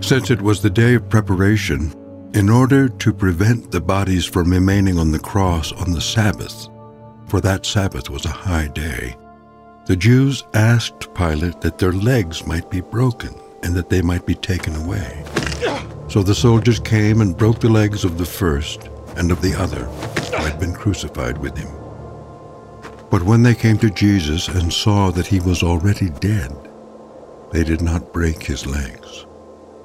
[0.04, 1.96] Since it was the day of preparation,
[2.34, 6.68] in order to prevent the bodies from remaining on the cross on the Sabbath,
[7.28, 9.16] for that Sabbath was a high day,
[9.86, 14.36] the Jews asked Pilate that their legs might be broken and that they might be
[14.36, 15.24] taken away.
[16.10, 19.86] So the soldiers came and broke the legs of the first and of the other
[19.86, 21.72] who had been crucified with him.
[23.10, 26.54] But when they came to Jesus and saw that he was already dead,
[27.54, 29.28] they did not break his legs.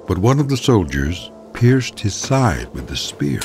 [0.09, 3.41] But one of the soldiers pierced his side with a spear,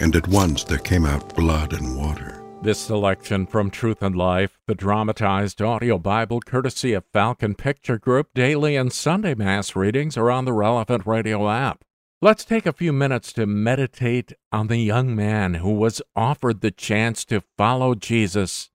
[0.00, 2.42] and at once there came out blood and water.
[2.62, 8.28] This selection from Truth and Life, the dramatized audio Bible courtesy of Falcon Picture Group,
[8.34, 11.84] daily and Sunday Mass readings are on the relevant radio app.
[12.22, 16.70] Let's take a few minutes to meditate on the young man who was offered the
[16.70, 18.70] chance to follow Jesus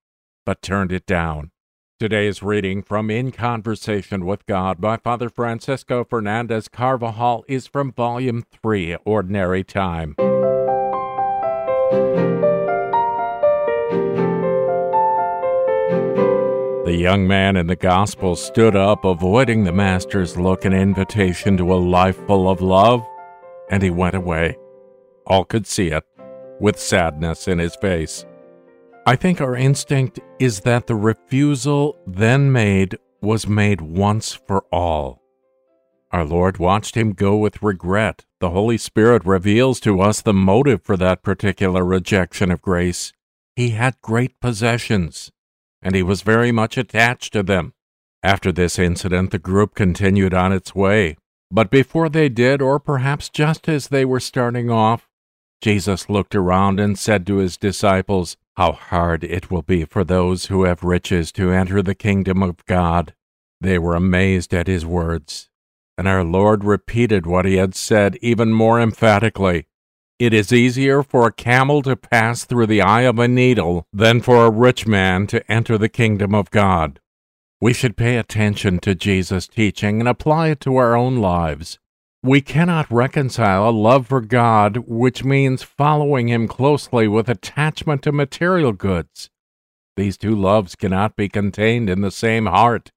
[0.45, 1.49] but turned it down.
[1.99, 8.43] Today's reading from In Conversation with God by Father Francisco Fernandez Carvajal is from Volume
[8.61, 10.13] 3, Ordinary Time.
[16.85, 21.73] The young man in the Gospel stood up, avoiding the Master's look and invitation to
[21.73, 23.03] a life full of love,
[23.71, 24.55] and he went away.
[25.25, 26.03] All could see it,
[26.59, 28.23] with sadness in his face.
[29.07, 35.21] I think our instinct is that the refusal then made was made once for all.
[36.11, 38.25] Our Lord watched him go with regret.
[38.41, 43.13] The Holy Spirit reveals to us the motive for that particular rejection of grace.
[43.55, 45.31] He had great possessions,
[45.81, 47.75] and he was very much attached to them.
[48.23, 51.15] After this incident, the group continued on its way.
[51.49, 55.07] But before they did, or perhaps just as they were starting off,
[55.61, 60.47] Jesus looked around and said to his disciples, How hard it will be for those
[60.47, 63.13] who have riches to enter the kingdom of God.
[63.61, 65.49] They were amazed at his words.
[65.95, 69.67] And our Lord repeated what he had said even more emphatically.
[70.17, 74.21] It is easier for a camel to pass through the eye of a needle than
[74.21, 76.99] for a rich man to enter the kingdom of God.
[77.61, 81.77] We should pay attention to Jesus' teaching and apply it to our own lives.
[82.27, 88.11] We cannot reconcile a love for God, which means following Him closely, with attachment to
[88.11, 89.29] material goods.
[89.95, 92.91] These two loves cannot be contained in the same heart.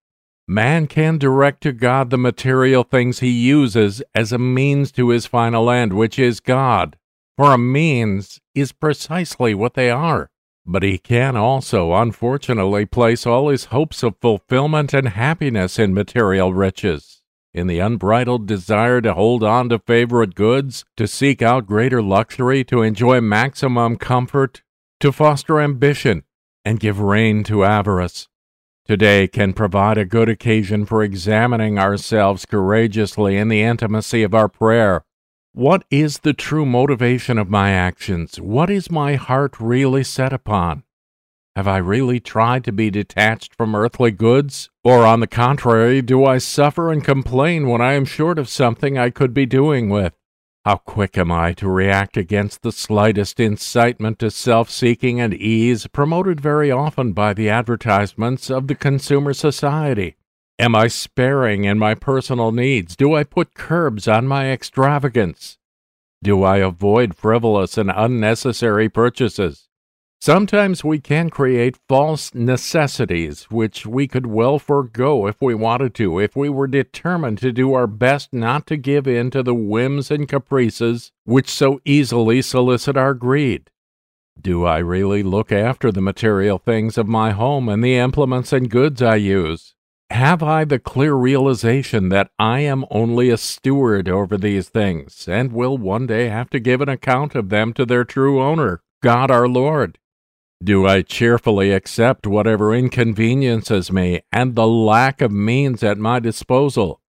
[0.48, 5.26] Man can direct to God the material things he uses as a means to his
[5.26, 6.96] final end, which is God.
[7.36, 10.28] For a means is precisely what they are.
[10.66, 16.52] But he can also, unfortunately, place all his hopes of fulfillment and happiness in material
[16.52, 17.19] riches.
[17.52, 22.64] In the unbridled desire to hold on to favorite goods, to seek out greater luxury,
[22.64, 24.62] to enjoy maximum comfort,
[25.00, 26.24] to foster ambition,
[26.64, 28.28] and give rein to avarice
[28.90, 34.48] today can provide a good occasion for examining ourselves courageously in the intimacy of our
[34.48, 35.04] prayer.
[35.52, 38.40] What is the true motivation of my actions?
[38.40, 40.82] What is my heart really set upon?
[41.56, 44.70] Have I really tried to be detached from earthly goods?
[44.84, 48.96] Or, on the contrary, do I suffer and complain when I am short of something
[48.96, 50.14] I could be doing with?
[50.64, 55.86] How quick am I to react against the slightest incitement to self seeking and ease
[55.86, 60.16] promoted very often by the advertisements of the consumer society?
[60.58, 62.94] Am I sparing in my personal needs?
[62.94, 65.58] Do I put curbs on my extravagance?
[66.22, 69.69] Do I avoid frivolous and unnecessary purchases?
[70.22, 76.18] Sometimes we can create false necessities, which we could well forego if we wanted to,
[76.18, 80.10] if we were determined to do our best not to give in to the whims
[80.10, 83.70] and caprices which so easily solicit our greed.
[84.38, 88.68] Do I really look after the material things of my home and the implements and
[88.68, 89.74] goods I use?
[90.10, 95.50] Have I the clear realization that I am only a steward over these things, and
[95.50, 99.30] will one day have to give an account of them to their true owner, God
[99.30, 99.96] our Lord?
[100.62, 107.00] Do I cheerfully accept whatever inconveniences me and the lack of means at my disposal?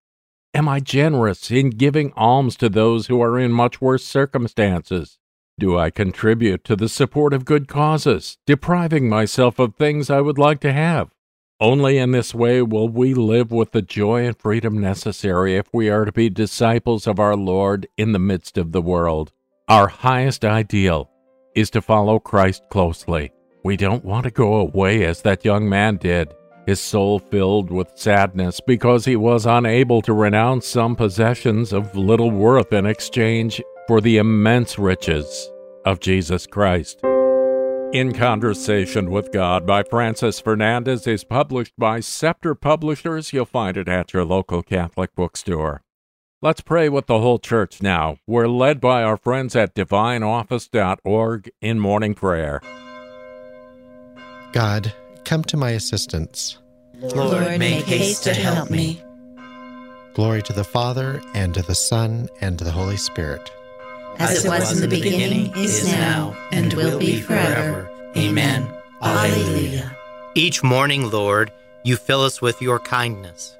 [0.53, 5.19] Am I generous in giving alms to those who are in much worse circumstances?
[5.59, 10.37] Do I contribute to the support of good causes, depriving myself of things I would
[10.37, 11.09] like to have?
[11.59, 15.89] Only in this way will we live with the joy and freedom necessary if we
[15.89, 19.33] are to be disciples of our Lord in the midst of the world.
[19.67, 21.11] Our highest ideal
[21.53, 23.33] is to follow Christ closely.
[23.63, 26.33] We don't want to go away as that young man did,
[26.65, 32.31] his soul filled with sadness because he was unable to renounce some possessions of little
[32.31, 35.51] worth in exchange for the immense riches
[35.85, 37.01] of Jesus Christ.
[37.93, 43.33] In Conversation with God by Francis Fernandez is published by Scepter Publishers.
[43.33, 45.83] You'll find it at your local Catholic bookstore.
[46.41, 48.17] Let's pray with the whole church now.
[48.25, 52.61] We're led by our friends at divineoffice.org in morning prayer.
[54.51, 54.93] God,
[55.23, 56.57] come to my assistance.
[56.99, 59.01] Lord, make haste to help me.
[60.13, 63.49] Glory to the Father, and to the Son, and to the Holy Spirit.
[64.17, 67.89] As it was in the beginning, is now, and will be forever.
[68.17, 68.67] Amen.
[69.01, 69.95] Alleluia.
[70.35, 71.51] Each morning, Lord,
[71.83, 73.55] you fill us with your kindness.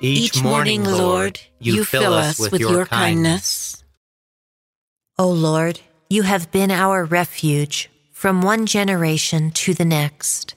[0.00, 3.84] Each morning, Lord, you fill us with your kindness.
[5.18, 7.89] O Lord, you have been our refuge
[8.20, 10.54] from one generation to the next.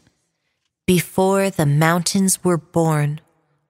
[0.86, 3.22] Before the mountains were born,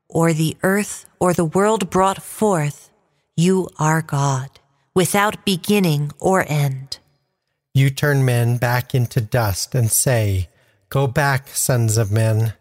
[0.10, 2.90] or the earth or the world brought forth,
[3.38, 4.50] you are God,
[4.96, 6.98] without beginning or end.
[7.76, 10.50] You turn men back into dust and say,
[10.90, 12.54] Go back, sons of men.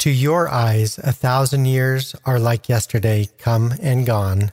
[0.00, 4.52] To your eyes, a thousand years are like yesterday, come and gone,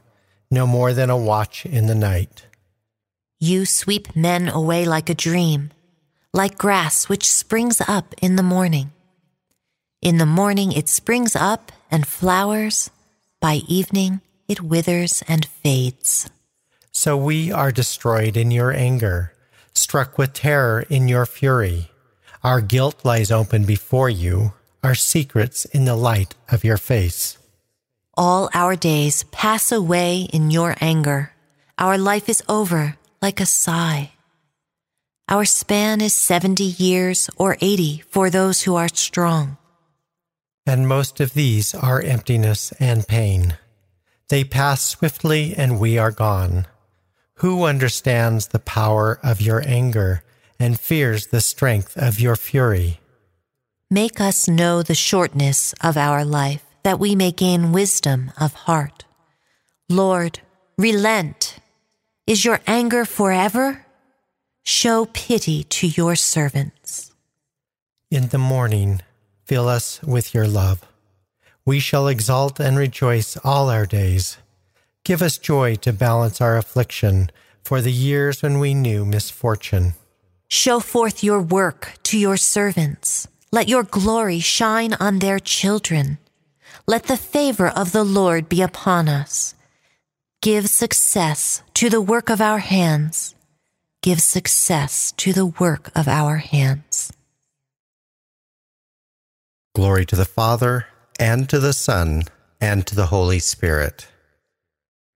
[0.49, 2.45] no more than a watch in the night.
[3.41, 5.71] You sweep men away like a dream,
[6.34, 8.91] like grass which springs up in the morning.
[10.01, 12.89] In the morning it springs up and flowers,
[13.39, 16.29] by evening it withers and fades.
[16.91, 19.34] So we are destroyed in your anger,
[19.73, 21.89] struck with terror in your fury.
[22.43, 24.53] Our guilt lies open before you,
[24.84, 27.38] our secrets in the light of your face.
[28.15, 31.31] All our days pass away in your anger.
[31.77, 34.12] Our life is over like a sigh.
[35.30, 39.57] Our span is 70 years or 80 for those who are strong.
[40.65, 43.57] And most of these are emptiness and pain.
[44.30, 46.67] They pass swiftly and we are gone.
[47.36, 50.24] Who understands the power of your anger
[50.59, 52.99] and fears the strength of your fury?
[53.89, 59.05] Make us know the shortness of our life, that we may gain wisdom of heart.
[59.89, 60.39] Lord,
[60.78, 61.57] relent.
[62.26, 63.82] Is your anger forever?
[64.66, 67.11] Show pity to your servants.
[68.09, 69.01] In the morning,
[69.43, 70.86] fill us with your love.
[71.66, 74.38] We shall exult and rejoice all our days.
[75.03, 77.30] Give us joy to balance our affliction
[77.61, 79.95] for the years when we knew misfortune.
[80.47, 83.28] Show forth your work to your servants.
[83.51, 86.20] Let your glory shine on their children.
[86.88, 89.55] Let the favor of the Lord be upon us.
[90.41, 93.36] Give success to the work of our hands.
[94.04, 97.14] Give success to the work of our hands.
[99.74, 100.88] Glory to the Father,
[101.18, 102.24] and to the Son,
[102.60, 104.08] and to the Holy Spirit.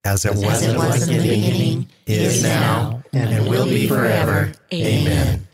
[0.06, 3.90] As it, As was, it was in the beginning, is now, and it will be
[3.90, 4.54] forever.
[4.74, 5.50] Amen.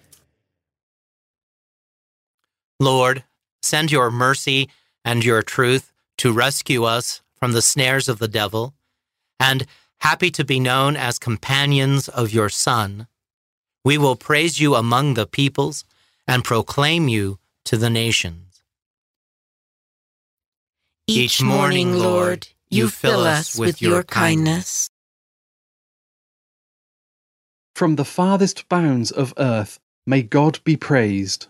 [2.80, 3.24] Lord,
[3.64, 4.70] send your mercy
[5.04, 8.76] and your truth to rescue us from the snares of the devil,
[9.40, 9.66] and
[10.02, 13.08] happy to be known as companions of your Son,
[13.84, 15.84] we will praise you among the peoples
[16.28, 18.64] and proclaim you to the nations.
[21.08, 24.90] Each morning, Lord, you fill us with your kindness.
[27.76, 31.48] From the farthest bounds of earth, may God be praised.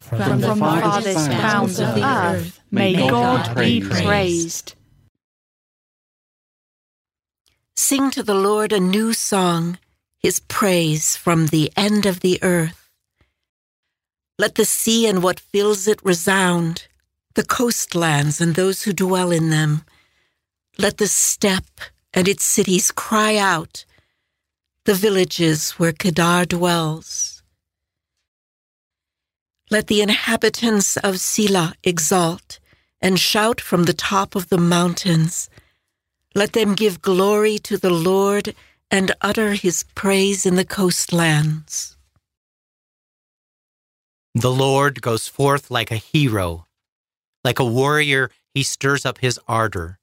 [0.00, 4.74] From the farthest bounds of the earth, may God be praised.
[7.76, 9.78] Sing to the Lord a new song,
[10.18, 12.90] his praise from the end of the earth.
[14.38, 16.86] Let the sea and what fills it resound,
[17.34, 19.84] the coastlands and those who dwell in them.
[20.76, 21.80] Let the steppe
[22.12, 23.84] and its cities cry out,
[24.84, 27.42] the villages where Kedar dwells.
[29.70, 32.58] Let the inhabitants of Sela exalt
[33.00, 35.50] and shout from the top of the mountains.
[36.34, 38.54] Let them give glory to the Lord
[38.90, 41.96] and utter his praise in the coastlands.
[44.34, 46.66] The Lord goes forth like a hero.
[47.44, 49.98] Like a warrior, he stirs up his ardor.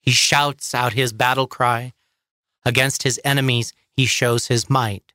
[0.00, 1.92] He shouts out his battle cry.
[2.64, 5.12] Against his enemies, he shows his might.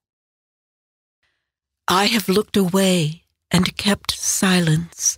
[1.88, 5.18] I have looked away and kept silence.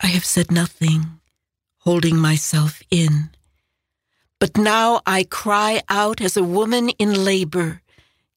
[0.00, 1.20] I have said nothing,
[1.78, 3.30] holding myself in.
[4.42, 7.80] But now I cry out as a woman in labor,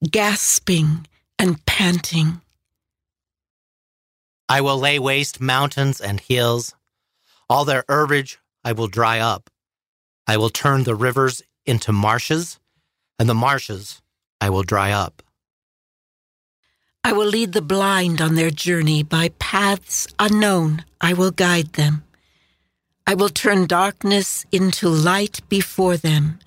[0.08, 1.04] gasping
[1.36, 2.40] and panting.
[4.48, 6.76] I will lay waste mountains and hills.
[7.50, 9.50] All their herbage I will dry up.
[10.28, 12.60] I will turn the rivers into marshes,
[13.18, 14.00] and the marshes
[14.40, 15.24] I will dry up.
[17.02, 20.84] I will lead the blind on their journey by paths unknown.
[21.00, 22.05] I will guide them.
[23.06, 26.40] I will turn darkness into light before them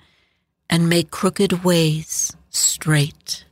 [0.68, 3.46] and make crooked ways straight.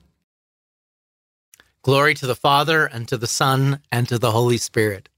[1.83, 5.09] Glory to the Father, and to the Son, and to the Holy Spirit.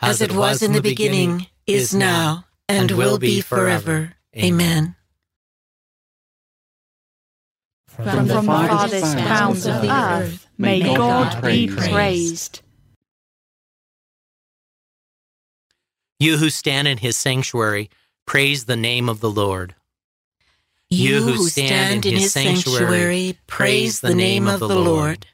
[0.00, 4.14] As, it was in the beginning, is now, and will be forever.
[4.36, 4.94] Amen.
[7.88, 12.60] From the farthest bounds of the earth, may God be praised.
[16.18, 17.90] You who stand in his sanctuary,
[18.26, 19.74] praise the name of the Lord.
[20.90, 25.26] You who stand in his sanctuary, praise the name of the Lord.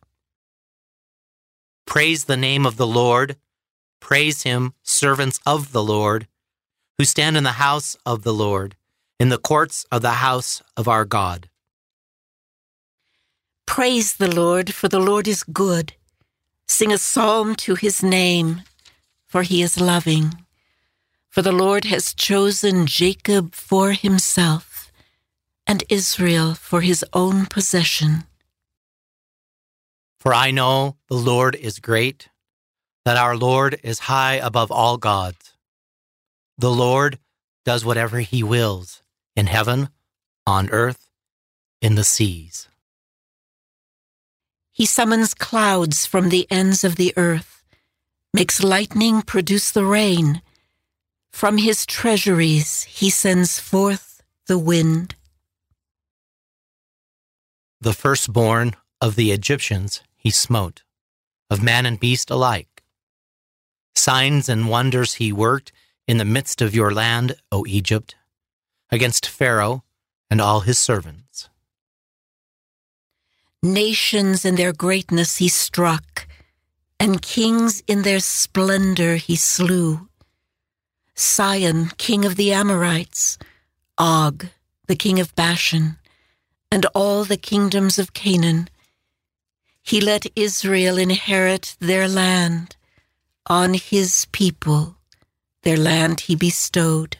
[1.86, 3.36] Praise the name of the Lord.
[4.00, 6.26] Praise him, servants of the Lord,
[6.96, 8.76] who stand in the house of the Lord,
[9.18, 11.50] in the courts of the house of our God.
[13.66, 15.92] Praise the Lord, for the Lord is good.
[16.66, 18.62] Sing a psalm to his name,
[19.26, 20.32] for he is loving.
[21.30, 24.90] For the Lord has chosen Jacob for himself,
[25.64, 28.24] and Israel for his own possession.
[30.18, 32.28] For I know the Lord is great,
[33.04, 35.54] that our Lord is high above all gods.
[36.58, 37.20] The Lord
[37.64, 39.02] does whatever he wills,
[39.36, 39.88] in heaven,
[40.46, 41.10] on earth,
[41.80, 42.68] in the seas.
[44.72, 47.62] He summons clouds from the ends of the earth,
[48.34, 50.42] makes lightning produce the rain.
[51.32, 55.14] From his treasuries he sends forth the wind.
[57.80, 60.82] The firstborn of the Egyptians he smote,
[61.48, 62.82] of man and beast alike.
[63.94, 65.72] Signs and wonders he worked
[66.06, 68.16] in the midst of your land, O Egypt,
[68.90, 69.82] against Pharaoh
[70.30, 71.48] and all his servants.
[73.62, 76.26] Nations in their greatness he struck,
[76.98, 80.09] and kings in their splendor he slew.
[81.14, 83.38] Sihon, king of the Amorites,
[83.98, 84.46] Og,
[84.86, 85.98] the king of Bashan,
[86.70, 88.68] and all the kingdoms of Canaan.
[89.82, 92.76] He let Israel inherit their land.
[93.46, 94.96] On his people,
[95.62, 97.16] their land he bestowed.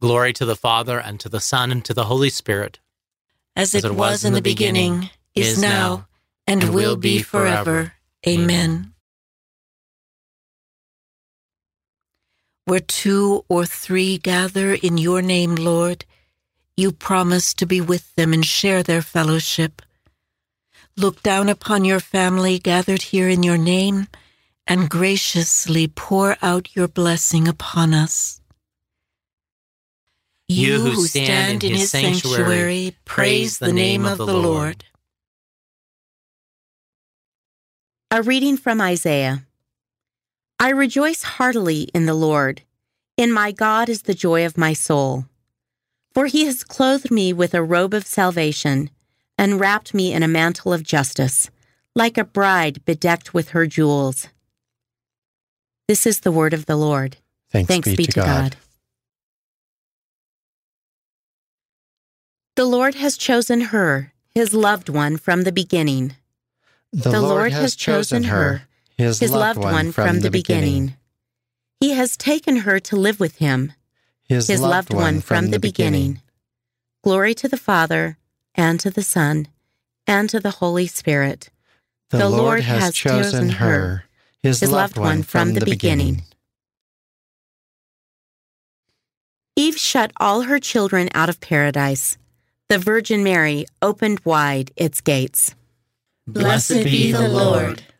[0.00, 2.78] Glory to the Father, and to the Son, and to the Holy Spirit.
[3.56, 6.06] As it, was, in the beginning, is now,
[6.46, 7.92] and, will be forever.
[8.26, 8.94] Amen.
[12.68, 16.04] Where two or three gather in your name, Lord,
[16.76, 19.80] you promise to be with them and share their fellowship.
[20.94, 24.08] Look down upon your family gathered here in your name
[24.66, 28.42] and graciously pour out your blessing upon us.
[30.46, 34.84] You who stand in his sanctuary, praise the name of the Lord.
[38.10, 39.47] A reading from Isaiah.
[40.60, 42.62] I rejoice heartily in the Lord.
[43.16, 45.26] In my God is the joy of my soul.
[46.12, 48.90] For he has clothed me with a robe of salvation
[49.36, 51.48] and wrapped me in a mantle of justice,
[51.94, 54.28] like a bride bedecked with her jewels.
[55.86, 57.18] This is the word of the Lord.
[57.50, 58.26] Thanks, Thanks be, be, to God.
[58.26, 58.56] God.
[62.56, 66.16] The Lord has chosen her, his loved one, from the beginning.
[66.92, 68.62] The, the Lord, Lord has chosen her,
[68.98, 70.64] his, his loved, loved one, from, from the beginning.
[70.72, 70.96] beginning.
[71.80, 73.72] He has taken her to live with him,
[74.28, 76.14] his, his loved, loved one, from, from the beginning.
[76.14, 76.22] beginning.
[77.04, 78.18] Glory to the Father,
[78.54, 79.46] and to the Son,
[80.06, 81.50] and to the Holy Spirit,
[82.10, 84.04] The, Lord has chosen her,
[84.42, 86.22] his, loved one, from the beginning.
[89.54, 92.16] Eve shut all her children out of paradise.
[92.68, 95.54] The Virgin Mary opened wide its gates.
[96.26, 97.82] Blessed be the Lord,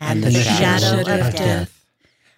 [0.00, 1.86] and the shadow of death,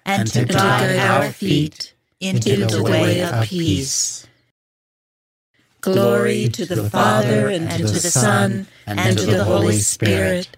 [0.05, 4.27] and to guide our feet into the way of peace.
[5.81, 10.57] Glory to the Father, and to the Son, and to the Holy Spirit,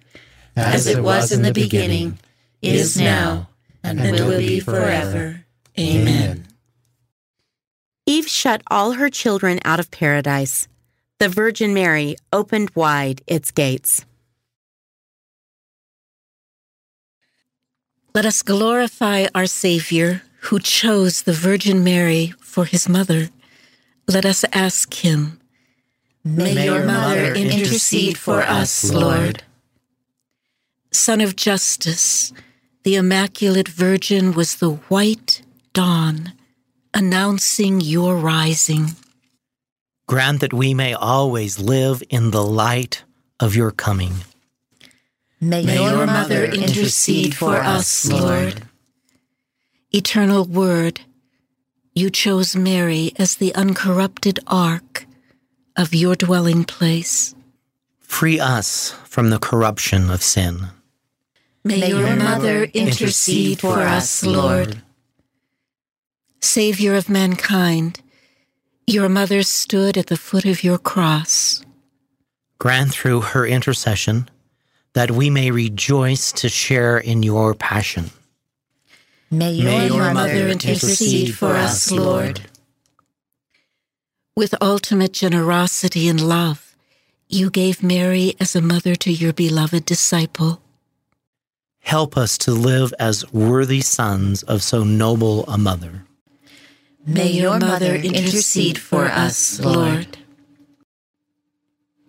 [0.56, 2.18] as it was in the beginning,
[2.62, 3.48] is now,
[3.82, 5.44] and will be forever.
[5.78, 6.46] Amen.
[8.06, 10.66] Eve shut all her children out of paradise.
[11.18, 14.04] The Virgin Mary opened wide its gates.
[18.12, 23.30] Let us glorify our Savior, who chose the Virgin Mary for his mother.
[24.08, 25.40] Let us ask him.
[26.24, 29.44] May your mother intercede for us, Lord.
[30.90, 32.32] Sun of justice,
[32.82, 35.42] the Immaculate Virgin was the white
[35.72, 36.32] dawn
[36.92, 38.96] announcing your rising.
[40.08, 43.04] Grant that we may always live in the light
[43.38, 44.14] of your coming.
[45.40, 48.62] May, may your mother intercede for us, Lord.
[49.90, 51.00] Eternal Word,
[51.94, 55.06] you chose Mary as the uncorrupted ark
[55.76, 57.34] of your dwelling place.
[58.00, 60.66] Free us from the corruption of sin.
[61.64, 64.82] May your mother intercede for us, Lord.
[66.42, 68.02] Savior of mankind,
[68.86, 71.64] your mother stood at the foot of your cross.
[72.58, 74.28] Grant through her intercession
[74.94, 78.10] that we may rejoice to share in your passion.
[79.30, 82.40] May your, May your mother intercede for us, Lord.
[84.36, 86.74] With ultimate generosity and love,
[87.28, 90.60] you gave Mary as a mother to your beloved disciple.
[91.80, 96.04] Help us to live as worthy sons of so noble a mother.
[97.06, 100.18] May your mother intercede for us, Lord.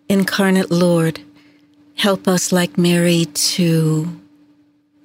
[0.10, 1.22] Incarnate Lord,
[2.02, 4.20] help us like Mary to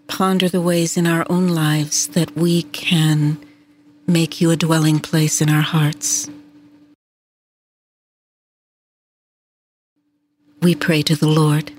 [0.06, 3.36] ponder the ways in our own lives that we can
[4.06, 6.30] make you a dwelling place in our hearts.
[10.62, 11.70] We pray to the Lord.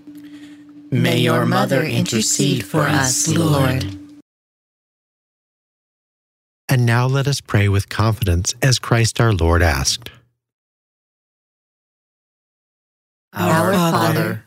[0.92, 3.86] May your mother intercede for us, Lord.
[6.70, 10.12] And now let us pray with confidence as Christ our Lord asked.
[13.34, 14.47] Our Father,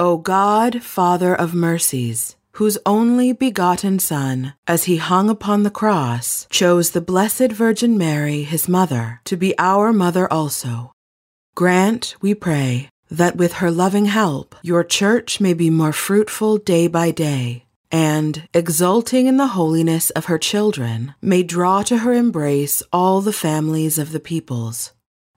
[0.00, 6.48] O God, Father of mercies, whose only begotten Son, as he hung upon the cross,
[6.50, 10.90] chose the Blessed Virgin Mary, his mother, to be our mother also.
[11.54, 16.88] Grant, we pray, that with her loving help, your church may be more fruitful day
[16.88, 22.82] by day, and, exulting in the holiness of her children, may draw to her embrace
[22.92, 24.92] all the families of the peoples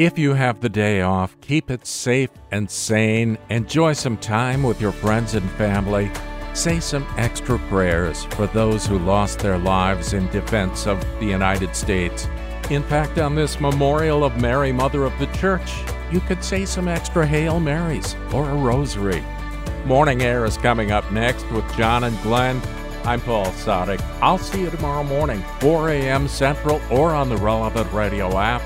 [0.00, 3.36] If you have the day off, keep it safe and sane.
[3.50, 6.10] Enjoy some time with your friends and family.
[6.54, 11.76] Say some extra prayers for those who lost their lives in defense of the United
[11.76, 12.28] States.
[12.70, 15.70] In fact, on this memorial of Mary, Mother of the Church,
[16.10, 19.22] you could say some extra Hail Marys or a rosary.
[19.84, 22.62] Morning Air is coming up next with John and Glenn.
[23.04, 24.00] I'm Paul Sadek.
[24.22, 26.26] I'll see you tomorrow morning, 4 a.m.
[26.26, 28.62] Central, or on the relevant radio app.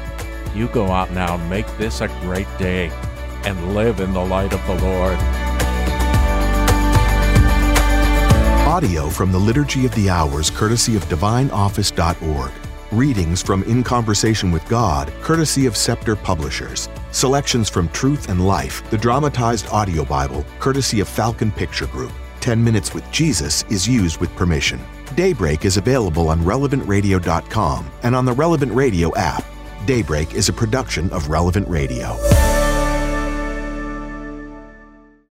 [0.55, 2.91] You go out now make this a great day
[3.45, 5.19] and live in the light of the Lord.
[8.69, 12.51] Audio from the Liturgy of the Hours, courtesy of DivineOffice.org.
[12.93, 16.89] Readings from In Conversation with God, courtesy of Scepter Publishers.
[17.11, 22.13] Selections from Truth and Life, the dramatized audio Bible, courtesy of Falcon Picture Group.
[22.41, 24.81] 10 Minutes with Jesus is used with permission.
[25.15, 29.45] Daybreak is available on relevantradio.com and on the Relevant Radio app.
[29.87, 32.64] Daybreak is a production of Relevant Radio.